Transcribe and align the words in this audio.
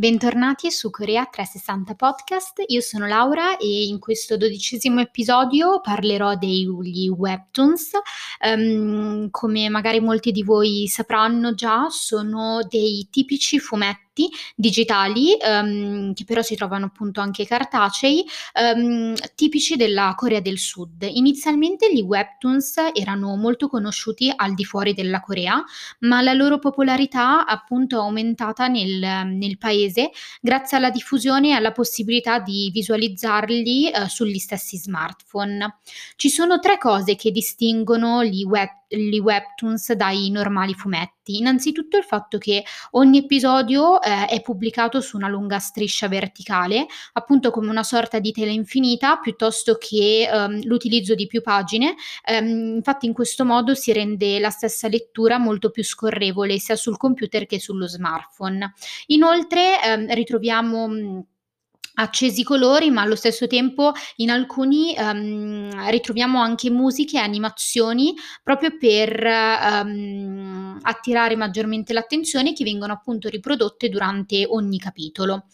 Bentornati 0.00 0.70
su 0.70 0.88
Corea 0.88 1.26
360 1.26 1.94
Podcast, 1.94 2.62
io 2.68 2.80
sono 2.80 3.06
Laura 3.06 3.58
e 3.58 3.84
in 3.84 3.98
questo 3.98 4.38
dodicesimo 4.38 4.98
episodio 4.98 5.82
parlerò 5.82 6.36
degli 6.36 7.06
webtoons. 7.06 7.90
Um, 8.42 9.28
come 9.28 9.68
magari 9.68 10.00
molti 10.00 10.32
di 10.32 10.42
voi 10.42 10.86
sapranno 10.88 11.52
già, 11.52 11.88
sono 11.90 12.60
dei 12.66 13.08
tipici 13.10 13.58
fumetti 13.58 14.09
digitali, 14.56 15.36
um, 15.42 16.12
che 16.12 16.24
però 16.24 16.42
si 16.42 16.56
trovano 16.56 16.86
appunto 16.86 17.20
anche 17.20 17.46
cartacei, 17.46 18.24
um, 18.74 19.14
tipici 19.34 19.76
della 19.76 20.14
Corea 20.16 20.40
del 20.40 20.58
Sud. 20.58 21.02
Inizialmente 21.02 21.92
gli 21.92 22.02
webtoons 22.02 22.76
erano 22.92 23.36
molto 23.36 23.68
conosciuti 23.68 24.32
al 24.34 24.54
di 24.54 24.64
fuori 24.64 24.94
della 24.94 25.20
Corea, 25.20 25.62
ma 26.00 26.20
la 26.20 26.32
loro 26.32 26.58
popolarità 26.58 27.46
appunto 27.46 27.96
è 27.96 28.00
aumentata 28.00 28.66
nel, 28.66 29.26
nel 29.26 29.58
paese 29.58 30.10
grazie 30.40 30.76
alla 30.76 30.90
diffusione 30.90 31.48
e 31.48 31.52
alla 31.52 31.72
possibilità 31.72 32.38
di 32.38 32.70
visualizzarli 32.72 33.90
uh, 33.94 34.08
sugli 34.08 34.38
stessi 34.38 34.76
smartphone. 34.76 35.78
Ci 36.16 36.28
sono 36.28 36.58
tre 36.58 36.78
cose 36.78 37.14
che 37.14 37.30
distinguono 37.30 38.24
gli 38.24 38.44
web 38.44 38.79
gli 38.96 39.18
webtoons 39.18 39.92
dai 39.92 40.30
normali 40.30 40.74
fumetti. 40.74 41.38
Innanzitutto 41.38 41.96
il 41.96 42.02
fatto 42.02 42.38
che 42.38 42.64
ogni 42.92 43.18
episodio 43.18 44.02
eh, 44.02 44.26
è 44.26 44.42
pubblicato 44.42 45.00
su 45.00 45.16
una 45.16 45.28
lunga 45.28 45.58
striscia 45.58 46.08
verticale, 46.08 46.86
appunto 47.12 47.50
come 47.50 47.70
una 47.70 47.84
sorta 47.84 48.18
di 48.18 48.32
tela 48.32 48.50
infinita, 48.50 49.18
piuttosto 49.18 49.76
che 49.78 50.28
ehm, 50.30 50.64
l'utilizzo 50.64 51.14
di 51.14 51.26
più 51.26 51.40
pagine. 51.40 51.94
Ehm, 52.24 52.74
infatti 52.76 53.06
in 53.06 53.12
questo 53.12 53.44
modo 53.44 53.74
si 53.74 53.92
rende 53.92 54.40
la 54.40 54.50
stessa 54.50 54.88
lettura 54.88 55.38
molto 55.38 55.70
più 55.70 55.84
scorrevole 55.84 56.58
sia 56.58 56.76
sul 56.76 56.96
computer 56.96 57.46
che 57.46 57.60
sullo 57.60 57.86
smartphone. 57.86 58.72
Inoltre 59.06 59.82
ehm, 59.82 60.12
ritroviamo 60.12 61.26
accesi 61.94 62.42
colori, 62.42 62.90
ma 62.90 63.02
allo 63.02 63.16
stesso 63.16 63.46
tempo 63.46 63.92
in 64.16 64.30
alcuni 64.30 64.94
um, 64.98 65.88
ritroviamo 65.90 66.40
anche 66.40 66.70
musiche 66.70 67.16
e 67.16 67.20
animazioni 67.20 68.14
proprio 68.42 68.76
per 68.78 69.24
um, 69.24 70.78
attirare 70.82 71.36
maggiormente 71.36 71.92
l'attenzione 71.92 72.52
che 72.52 72.64
vengono 72.64 72.92
appunto 72.92 73.28
riprodotte 73.28 73.88
durante 73.88 74.46
ogni 74.48 74.78
capitolo. 74.78 75.46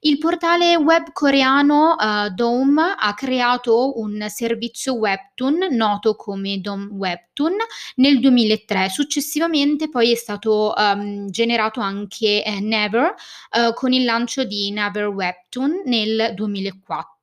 Il 0.00 0.18
portale 0.18 0.76
web 0.76 1.12
coreano 1.12 1.96
uh, 1.98 2.28
Dome 2.34 2.94
ha 2.98 3.14
creato 3.14 3.98
un 3.98 4.26
servizio 4.28 4.94
webtoon 4.94 5.68
noto 5.70 6.14
come 6.14 6.60
Dome 6.60 6.88
Webtoon 6.90 7.56
nel 7.96 8.20
2003. 8.20 8.88
Successivamente 8.90 9.88
poi 9.88 10.12
è 10.12 10.16
stato 10.16 10.74
um, 10.76 11.28
generato 11.30 11.80
anche 11.80 12.44
eh, 12.44 12.60
Never 12.60 13.14
uh, 13.52 13.72
con 13.72 13.92
il 13.92 14.04
lancio 14.04 14.44
di 14.44 14.70
Never 14.70 15.06
Webtoon 15.06 15.82
nel 15.84 16.34
2004. 16.34 17.13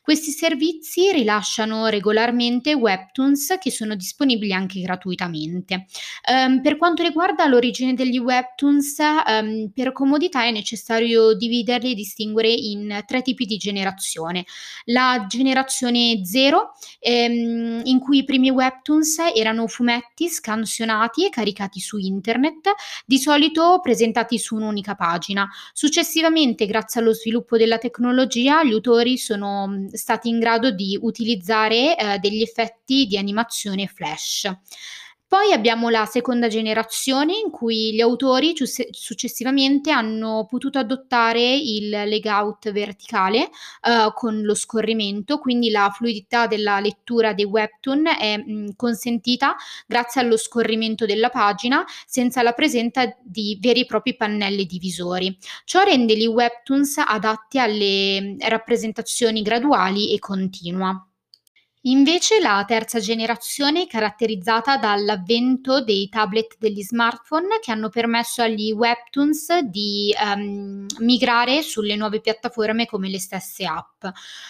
Questi 0.00 0.30
servizi 0.30 1.12
rilasciano 1.12 1.86
regolarmente 1.86 2.74
webtoons 2.74 3.56
che 3.60 3.70
sono 3.70 3.94
disponibili 3.94 4.52
anche 4.52 4.80
gratuitamente. 4.80 5.86
Um, 6.28 6.60
per 6.62 6.76
quanto 6.76 7.02
riguarda 7.02 7.46
l'origine 7.46 7.94
degli 7.94 8.18
webtoons, 8.18 8.96
um, 8.98 9.70
per 9.74 9.92
comodità 9.92 10.44
è 10.44 10.50
necessario 10.50 11.34
dividerli 11.34 11.92
e 11.92 11.94
distinguere 11.94 12.48
in 12.48 13.02
tre 13.06 13.22
tipi 13.22 13.44
di 13.44 13.56
generazione. 13.56 14.44
La 14.84 15.26
generazione 15.28 16.24
0, 16.24 16.72
ehm, 17.00 17.82
in 17.84 17.98
cui 17.98 18.18
i 18.18 18.24
primi 18.24 18.50
webtoons 18.50 19.18
erano 19.34 19.66
fumetti 19.66 20.28
scansionati 20.28 21.26
e 21.26 21.30
caricati 21.30 21.80
su 21.80 21.98
internet, 21.98 22.70
di 23.04 23.18
solito 23.18 23.80
presentati 23.82 24.38
su 24.38 24.56
un'unica 24.56 24.94
pagina. 24.94 25.48
Successivamente, 25.72 26.66
grazie 26.66 27.00
allo 27.00 27.12
sviluppo 27.12 27.56
della 27.56 27.78
tecnologia, 27.78 28.64
gli 28.64 28.72
autori 28.72 29.18
sono 29.18 29.41
mm, 29.46 29.88
stati 29.88 30.28
in 30.28 30.38
grado 30.38 30.70
di 30.70 30.98
utilizzare 31.00 31.96
eh, 31.96 32.18
degli 32.18 32.42
effetti 32.42 33.06
di 33.06 33.16
animazione 33.16 33.86
flash. 33.86 34.50
Poi 35.32 35.50
abbiamo 35.50 35.88
la 35.88 36.04
seconda 36.04 36.48
generazione 36.48 37.32
in 37.42 37.50
cui 37.50 37.94
gli 37.94 38.02
autori 38.02 38.52
successivamente 38.90 39.90
hanno 39.90 40.44
potuto 40.46 40.78
adottare 40.78 41.56
il 41.56 41.88
layout 41.88 42.70
verticale 42.70 43.44
uh, 43.44 44.12
con 44.12 44.42
lo 44.42 44.54
scorrimento, 44.54 45.38
quindi 45.38 45.70
la 45.70 45.90
fluidità 45.90 46.46
della 46.46 46.80
lettura 46.80 47.32
dei 47.32 47.46
webtoon 47.46 48.08
è 48.08 48.36
mh, 48.36 48.76
consentita 48.76 49.56
grazie 49.86 50.20
allo 50.20 50.36
scorrimento 50.36 51.06
della 51.06 51.30
pagina 51.30 51.82
senza 52.06 52.42
la 52.42 52.52
presenza 52.52 53.16
di 53.22 53.56
veri 53.58 53.80
e 53.80 53.86
propri 53.86 54.14
pannelli 54.14 54.66
divisori. 54.66 55.34
Ciò 55.64 55.82
rende 55.82 56.14
gli 56.14 56.26
webtoons 56.26 56.98
adatti 56.98 57.58
alle 57.58 58.36
rappresentazioni 58.38 59.40
graduali 59.40 60.12
e 60.12 60.18
continua. 60.18 61.06
Invece 61.86 62.38
la 62.38 62.64
terza 62.64 63.00
generazione 63.00 63.82
è 63.82 63.86
caratterizzata 63.88 64.76
dall'avvento 64.76 65.82
dei 65.82 66.08
tablet 66.08 66.56
degli 66.56 66.80
smartphone 66.80 67.58
che 67.60 67.72
hanno 67.72 67.88
permesso 67.88 68.40
agli 68.40 68.70
webtoons 68.70 69.58
di 69.62 70.14
um, 70.16 70.86
migrare 70.98 71.60
sulle 71.62 71.96
nuove 71.96 72.20
piattaforme 72.20 72.86
come 72.86 73.08
le 73.08 73.18
stesse 73.18 73.64
app. 73.64 74.04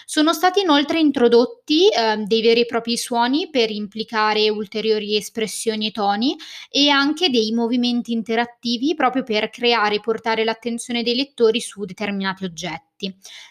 Sono 0.05 0.35
stati 0.35 0.61
inoltre 0.61 0.99
introdotti 0.99 1.89
uh, 1.89 2.23
dei 2.27 2.43
veri 2.43 2.61
e 2.61 2.67
propri 2.67 2.99
suoni 2.99 3.49
per 3.49 3.71
implicare 3.71 4.51
ulteriori 4.51 5.17
espressioni 5.17 5.87
e 5.87 5.91
toni 5.91 6.37
e 6.69 6.91
anche 6.91 7.31
dei 7.31 7.51
movimenti 7.53 8.13
interattivi 8.13 8.95
proprio 8.95 9.23
per 9.23 9.49
creare 9.49 9.95
e 9.95 10.01
portare 10.01 10.45
l'attenzione 10.45 11.03
dei 11.03 11.15
lettori 11.15 11.63
su 11.63 11.83
determinati 11.87 12.45
oggetti. 12.45 12.92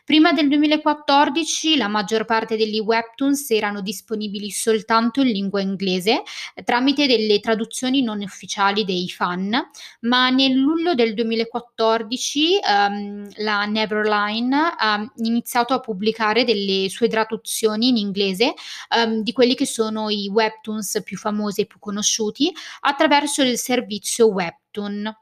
Prima 0.06 0.34
del 0.34 0.47
2014 0.50 1.78
la 1.78 1.88
maggior 1.88 2.25
parte 2.25 2.57
degli 2.57 2.79
webtoons 2.79 3.50
erano 3.51 3.81
disponibili 3.81 4.50
soltanto 4.51 5.22
in 5.22 5.28
lingua 5.28 5.62
inglese 5.62 6.23
tramite 6.63 7.07
delle 7.07 7.39
traduzioni 7.39 8.01
non 8.01 8.22
ufficiali 8.22 8.84
dei 8.84 9.09
fan, 9.09 9.59
ma 10.01 10.29
nel 10.29 10.53
luglio 10.53 10.94
del 10.94 11.13
2014 11.13 12.59
um, 12.61 12.69
ehm, 12.69 13.29
la 13.38 13.66
Neverline 13.66 14.75
ha 14.78 15.11
iniziato 15.17 15.73
a 15.73 15.79
pubblicare 15.79 16.44
delle 16.44 16.90
sue 16.90 17.07
traduzioni 17.07 17.90
in 17.90 17.97
inglese 17.97 18.53
um, 18.95 19.22
di 19.22 19.31
quelli 19.31 19.56
che 19.56 19.66
sono 19.66 20.09
i 20.09 20.29
webtoons 20.29 21.01
più 21.03 21.17
famosi 21.17 21.61
e 21.61 21.66
più 21.66 21.79
conosciuti 21.79 22.51
attraverso 22.81 23.41
il 23.41 23.57
servizio 23.57 24.28
Webtoon. 24.28 25.13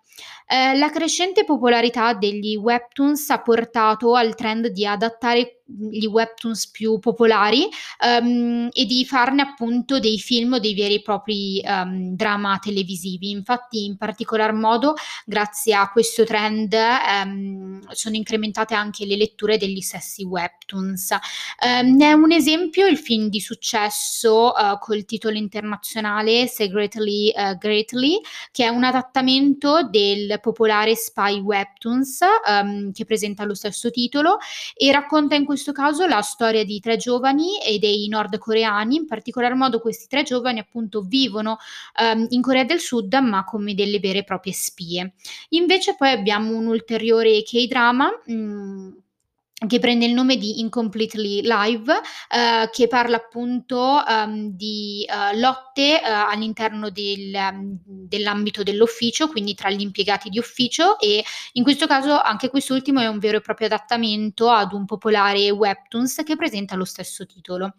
Eh, 0.52 0.76
la 0.78 0.90
crescente 0.90 1.44
popolarità 1.44 2.14
degli 2.14 2.56
webtoons 2.56 3.30
ha 3.30 3.40
portato 3.40 4.16
al 4.16 4.34
trend 4.34 4.70
di 4.70 4.84
adattare 4.84 5.60
gli 5.70 6.06
webtoons 6.06 6.72
più 6.72 6.98
popolari 7.00 7.68
um, 8.04 8.70
e 8.72 8.86
di 8.86 9.06
farne 9.06 9.44
appunto 9.44 10.00
dei 10.00 10.18
film 10.18 10.54
o 10.54 10.60
dei 10.60 10.74
veri 10.74 10.96
e 10.96 11.02
propri 11.02 11.62
um, 11.64 12.16
drama 12.16 12.58
televisivi. 12.60 13.30
Infatti, 13.30 13.86
in 13.86 13.98
particolar 13.98 14.54
modo, 14.54 14.96
grazie 15.26 15.76
a 15.76 15.90
questo 15.92 16.24
trend, 16.24 16.74
um, 16.74 17.80
sono 17.92 18.16
incrementate 18.16 18.74
anche 18.74 19.06
le 19.06 19.16
letture 19.16 19.58
degli 19.58 19.82
stessi 19.82 20.24
webtoons. 20.24 21.16
ne 21.84 22.06
è 22.06 22.14
un 22.14 22.32
esempio 22.32 22.88
il 22.88 22.98
film 22.98 23.30
di 23.30 23.40
successo 23.40 24.54
uh, 24.56 24.80
col 24.80 25.06
titolo 25.06 25.38
internazionale 25.38 26.48
Secretly 26.48 27.32
uh, 27.36 27.58
Greatly, 27.58 28.20
che 28.52 28.66
è 28.66 28.70
un 28.70 28.84
adattamento 28.84 29.88
del 29.88 30.39
popolare 30.40 30.96
Spy 30.96 31.40
Webtoons 31.40 32.20
um, 32.48 32.92
che 32.92 33.06
presenta 33.06 33.44
lo 33.46 33.54
stesso 33.54 33.90
titolo 33.90 34.38
e 34.76 34.92
racconta 34.92 35.36
in 35.36 35.46
questo 35.46 35.72
caso 35.72 36.06
la 36.06 36.22
storia 36.22 36.64
di 36.64 36.80
tre 36.80 36.98
giovani 36.98 37.60
e 37.62 37.80
dei 37.80 38.08
nordcoreani, 38.08 38.96
in 38.96 39.06
particolar 39.06 39.56
modo 39.56 39.80
questi 39.80 40.08
tre 40.08 40.24
giovani 40.24 40.60
appunto 40.60 41.02
vivono 41.02 41.58
um, 42.02 42.26
in 42.30 42.42
Corea 42.42 42.64
del 42.64 42.80
Sud 42.80 43.14
ma 43.16 43.44
come 43.44 43.74
delle 43.74 44.00
vere 44.00 44.20
e 44.20 44.24
proprie 44.24 44.54
spie. 44.54 45.14
Invece 45.50 45.96
poi 45.96 46.12
abbiamo 46.12 46.56
un 46.56 46.68
ulteriore 46.68 47.42
K-drama 47.44 48.10
mh, 48.26 48.34
mm, 48.34 48.90
che 49.68 49.80
prende 49.80 50.06
il 50.06 50.14
nome 50.14 50.38
di 50.38 50.60
Incompletely 50.60 51.42
Live, 51.42 51.94
eh, 52.30 52.70
che 52.72 52.88
parla 52.88 53.18
appunto 53.18 54.02
um, 54.08 54.52
di 54.52 55.06
uh, 55.08 55.38
lotte 55.38 56.00
uh, 56.02 56.32
all'interno 56.32 56.90
del, 56.90 57.34
um, 57.34 57.78
dell'ambito 57.84 58.64
dell'ufficio, 58.64 59.28
quindi 59.28 59.56
tra 59.56 59.70
gli 59.70 59.82
impiegati 59.82 60.30
di 60.30 60.40
ufficio 60.40 60.98
e 61.00 61.24
in 61.54 61.64
questo 61.64 61.88
caso 61.88 62.20
anche 62.20 62.50
quest'ultimo 62.50 63.02
è 63.02 63.08
un 63.08 63.20
vero 63.20 63.38
e 63.38 63.42
proprio 63.42 63.68
adattamento 63.68 64.50
ad 64.50 64.72
un 64.72 64.86
popolare 64.86 65.50
webtoons 65.50 66.22
che 66.24 66.38
presenta 66.38 66.76
lo 66.76 66.86
stesso 66.86 67.26
titolo. 67.26 67.76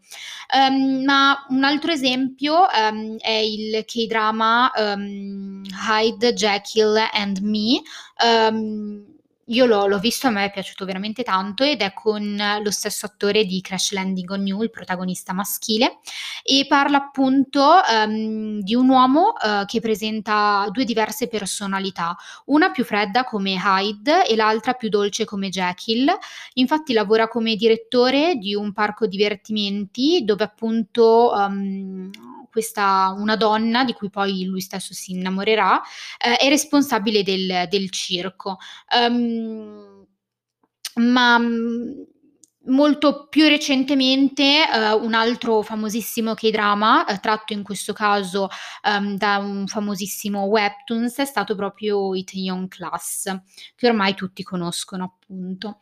Um, 0.54 1.02
ma 1.04 1.46
un 1.48 1.64
altro 1.64 1.92
esempio 1.92 2.68
è 2.68 3.30
il 3.30 3.84
K-drama 3.86 4.70
Hyde, 4.74 6.34
Jekyll 6.34 6.96
and 7.12 7.38
Me, 7.38 7.80
io 9.50 9.66
l'ho 9.66 9.86
l'ho 9.86 9.98
visto, 9.98 10.26
a 10.26 10.30
me 10.30 10.44
è 10.46 10.50
piaciuto 10.50 10.84
veramente 10.84 11.22
tanto 11.22 11.64
ed 11.64 11.80
è 11.82 11.92
con 11.92 12.36
lo 12.62 12.70
stesso 12.70 13.06
attore 13.06 13.44
di 13.44 13.60
Crash 13.60 13.92
Landing 13.92 14.30
on 14.30 14.46
You, 14.46 14.62
il 14.62 14.70
protagonista 14.70 15.32
maschile, 15.32 15.98
e 16.42 16.66
parla 16.68 16.98
appunto, 16.98 17.82
ehm, 17.84 18.60
di 18.60 18.74
un 18.74 18.88
uomo, 18.88 19.32
uhm, 19.42 19.64
che 19.66 19.80
presenta 19.80 20.66
2 20.70 20.84
diverse 20.84 21.28
personalità, 21.28 22.16
una 22.46 22.70
più 22.70 22.84
fredda 22.84 23.24
come 23.24 23.54
Hyde 23.62 24.26
e 24.26 24.36
l'altra 24.36 24.74
più 24.74 24.88
dolce 24.88 25.24
come 25.24 25.48
Jekyll. 25.48 26.08
Infatti 26.54 26.92
lavora 26.92 27.28
come 27.28 27.56
direttore 27.56 28.36
di 28.36 28.54
un 28.54 28.72
parco 28.72 29.06
divertimenti 29.06 30.22
dove 30.24 30.44
appunto, 30.44 31.32
uhm, 31.34 32.10
questa 32.50 33.14
una 33.16 33.36
donna 33.36 33.84
di 33.84 33.92
cui 33.94 34.10
poi 34.10 34.44
lui 34.44 34.60
stesso 34.60 34.92
si 34.94 35.12
innamorerà, 35.12 35.80
ehm, 36.18 36.34
è 36.36 36.48
responsabile 36.48 37.22
del 37.22 37.66
del 37.68 37.90
circo. 37.90 38.58
Uhm, 38.94 40.04
ma, 40.96 41.38
mhmm, 41.38 42.04
molto 42.66 43.26
più 43.28 43.46
recentemente, 43.48 44.62
uhm, 44.72 45.02
un 45.04 45.14
altro 45.14 45.62
famosissimo 45.62 46.34
K-drama, 46.34 47.04
uhm, 47.08 47.20
tratto 47.20 47.52
in 47.54 47.62
questo 47.62 47.92
caso, 47.92 48.48
uhm, 48.86 49.16
da 49.16 49.38
un 49.38 49.66
famosissimo 49.66 50.42
webtoons, 50.44 51.16
è 51.18 51.24
stato 51.24 51.54
proprio 51.54 52.14
Itaewon 52.14 52.68
Class, 52.68 53.34
che 53.76 53.86
ormai 53.88 54.14
tutti 54.14 54.42
conoscono 54.42 55.04
appunto. 55.04 55.78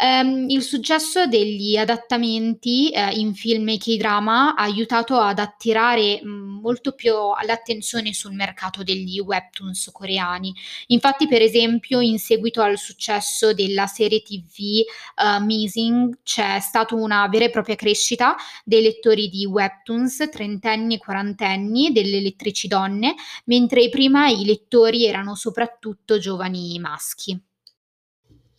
Ehm, 0.00 0.48
il 0.50 0.62
successo 0.62 1.26
degli 1.26 1.76
adattamenti, 1.76 2.90
ehm, 2.92 3.10
in 3.18 3.34
film 3.34 3.68
e 3.68 3.78
K-drama 3.78 4.54
ha 4.54 4.62
aiutato 4.64 5.18
ad 5.18 5.38
attirare, 5.38 6.20
mhmm, 6.22 6.60
molto 6.60 6.92
più 6.92 7.12
l'attenzione 7.46 8.12
sul 8.12 8.32
mercato 8.34 8.82
degli 8.82 9.18
webtoons 9.20 9.90
coreani. 9.92 10.52
Infatti, 10.88 11.26
per 11.28 11.40
esempio, 11.42 12.00
in 12.00 12.18
seguito 12.18 12.60
al 12.62 12.76
successo 12.78 13.54
della 13.54 13.86
serie 13.86 14.20
TV, 14.22 14.82
uhm, 15.22 15.44
Missing, 15.46 16.17
c'è 16.22 16.60
stato 16.60 16.96
una 16.96 17.26
vera 17.28 17.46
e 17.46 17.50
propria 17.50 17.74
crescita 17.74 18.36
dei 18.64 18.82
lettori 18.82 19.28
di 19.28 19.46
webtoons, 19.46 20.28
trentenni 20.30 20.96
e 20.96 20.98
quarantenni, 20.98 21.92
delle 21.92 22.20
lettrici 22.20 22.68
donne, 22.68 23.14
mentre 23.44 23.88
prima 23.88 24.28
i 24.28 24.44
lettori 24.44 25.06
erano 25.06 25.34
soprattutto 25.34 26.18
giovani 26.18 26.78
maschi. 26.78 27.40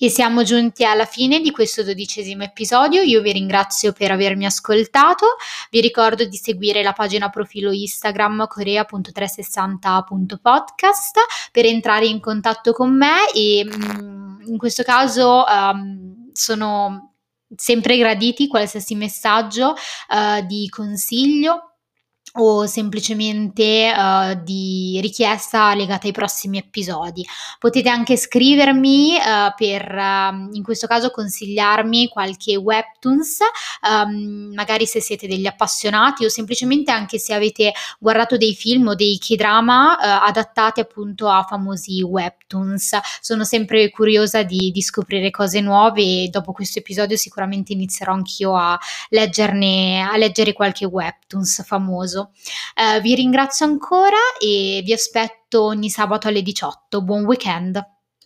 E 0.02 0.08
siamo 0.08 0.44
giunti 0.44 0.86
alla 0.86 1.04
fine 1.04 1.42
di 1.42 1.52
questo 1.52 1.84
dodicesimo 1.84 2.44
episodio. 2.44 3.02
Io 3.02 3.20
vi 3.20 3.34
ringrazio 3.34 3.92
per 3.92 4.12
avermi 4.12 4.46
ascoltato. 4.46 5.36
Vi 5.70 5.82
ricordo 5.82 6.24
di 6.24 6.38
seguire 6.38 6.82
la 6.84 6.94
pagina 6.94 7.28
profilo 7.28 7.74
Instagram 7.74 8.48
corea.360.podcast 8.48 11.18
per 11.52 11.66
entrare 11.66 12.06
in 12.06 12.22
contatto 12.22 12.72
con 12.72 12.96
me 12.96 13.30
e 13.34 13.66
mm, 13.66 14.44
in 14.46 14.58
questo 14.58 14.84
caso 14.84 15.44
um, 15.44 16.30
sono 16.32 17.09
sempre 17.56 17.98
graditi 17.98 18.48
qualsiasi 18.48 18.96
messaggio 18.96 19.74
uh, 20.10 20.46
di 20.46 20.68
consiglio 20.70 21.70
o 22.34 22.66
semplicemente 22.68 23.92
uh, 23.92 24.42
di 24.44 25.00
richiesta 25.02 25.74
legata 25.74 26.08
ai 26.08 26.14
prossimi 26.14 26.58
episodi. 26.58 27.26
Potete 27.58 27.90
anche 27.90 28.18
scrivermi 28.18 29.16
uh, 29.16 29.54
per 29.56 29.92
uh, 29.92 30.56
in 30.56 30.62
questo 30.64 30.88
caso 30.88 31.10
consigliarmi 31.10 32.08
qualche 32.08 32.56
webtoons, 32.56 33.40
um, 33.90 34.52
magari 34.54 34.86
se 34.86 35.02
siete 35.02 35.28
degli 35.28 35.48
appassionati 35.48 36.26
o 36.26 36.30
semplicemente 36.30 36.92
anche 36.92 37.18
se 37.18 37.34
avete 37.34 37.74
guardato 38.00 38.38
dei 38.38 38.54
film 38.54 38.88
o 38.90 38.96
dei 38.96 39.18
K-drama 39.18 39.98
adattati 40.00 40.80
appunto 40.80 41.28
a 41.28 41.44
famosi 41.44 42.02
webtoons. 42.02 42.98
Sono 43.22 43.44
sempre 43.44 43.90
curiosa 43.90 44.44
di, 44.44 44.72
di 44.72 44.82
scoprire 44.82 45.32
cose 45.32 45.62
nuove 45.62 46.02
e 46.02 46.30
dopo 46.32 46.52
questo 46.52 46.80
episodio 46.80 47.18
sicuramente 47.18 47.74
inizierò 47.74 48.14
anch'io 48.14 48.56
a 48.56 48.78
leggerne 49.10 50.02
a 50.02 50.18
leggere 50.18 50.54
qualche 50.54 50.86
webtoons 50.86 51.64
famoso. 51.66 52.19
Eh, 52.76 53.00
vi 53.02 53.16
ringrazio 53.16 53.66
ancora 53.66 54.18
e 54.40 54.82
vi 54.84 54.94
aspetto 54.94 55.64
ogni 55.64 55.90
sabato 55.90 56.28
alle 56.28 56.42
18. 56.42 57.02
Buon 57.04 57.26
weekend! 57.26 57.99